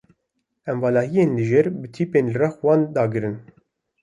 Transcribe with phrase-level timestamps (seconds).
[0.71, 3.37] Em valahiyên li jêr bi tîpên li rex wan dagirin.